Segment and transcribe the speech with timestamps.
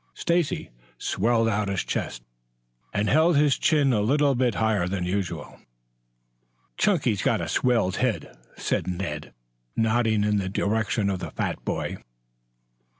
[0.15, 2.23] Stacy swelled out his chest
[2.91, 5.59] and held his chin a little bit higher than usual.
[6.75, 9.31] "Chunky's got a swelled head," said Ned,
[9.75, 11.97] nodding in the direction of the fat boy.